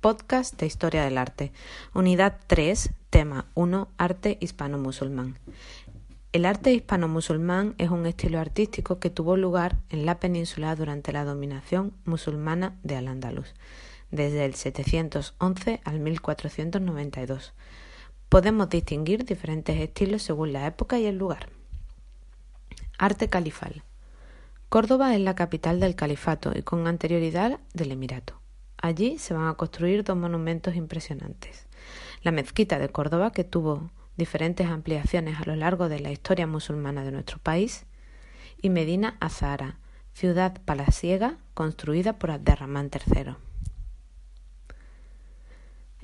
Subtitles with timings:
[0.00, 1.52] podcast de Historia del Arte.
[1.92, 5.38] Unidad 3, tema 1, Arte hispano-musulmán.
[6.32, 11.24] El arte hispano-musulmán es un estilo artístico que tuvo lugar en la península durante la
[11.24, 13.54] dominación musulmana de Al-Ándalus,
[14.10, 17.54] desde el 711 al 1492.
[18.28, 21.48] Podemos distinguir diferentes estilos según la época y el lugar.
[22.98, 23.82] Arte califal.
[24.68, 28.37] Córdoba es la capital del califato y con anterioridad del emirato.
[28.80, 31.66] Allí se van a construir dos monumentos impresionantes.
[32.22, 37.04] La mezquita de Córdoba, que tuvo diferentes ampliaciones a lo largo de la historia musulmana
[37.04, 37.86] de nuestro país,
[38.60, 39.78] y Medina Azahara,
[40.12, 43.36] ciudad palaciega construida por Abderramán III.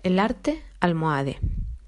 [0.02, 1.41] El arte almohade.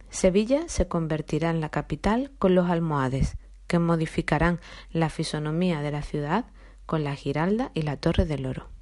[0.08, 6.02] Sevilla se convertirá en la capital con los almohades, que modificarán la fisonomía de la
[6.02, 6.46] ciudad
[6.86, 8.75] con la Giralda y la Torre del Oro.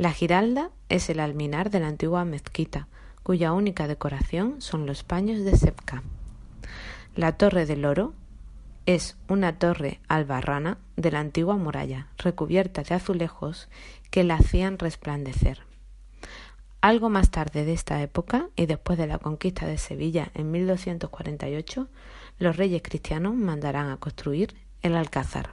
[0.00, 2.88] La Giralda es el alminar de la antigua mezquita,
[3.22, 6.02] cuya única decoración son los paños de Sepka.
[7.16, 8.14] La Torre del Oro
[8.86, 13.68] es una torre albarrana de la antigua muralla, recubierta de azulejos
[14.10, 15.64] que la hacían resplandecer.
[16.80, 21.88] Algo más tarde de esta época, y después de la conquista de Sevilla en 1248,
[22.38, 25.50] los reyes cristianos mandarán a construir el Alcázar.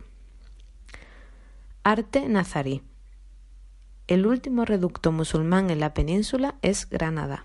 [1.83, 2.81] Arte nazarí.
[4.07, 7.43] El último reducto musulmán en la península es Granada,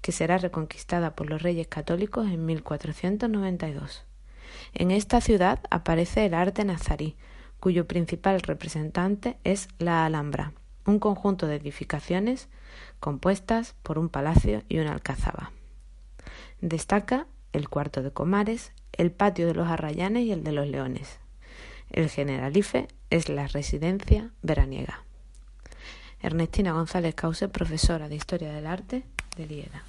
[0.00, 4.06] que será reconquistada por los reyes católicos en 1492.
[4.72, 7.16] En esta ciudad aparece el arte nazarí,
[7.60, 10.54] cuyo principal representante es la Alhambra,
[10.86, 12.48] un conjunto de edificaciones
[13.00, 15.52] compuestas por un palacio y una alcazaba.
[16.62, 21.20] Destaca el cuarto de Comares, el patio de los Arrayanes y el de los Leones.
[21.90, 25.04] El Generalife es la residencia veraniega.
[26.20, 29.04] Ernestina González Cause, profesora de Historia del Arte
[29.36, 29.82] de Lieda.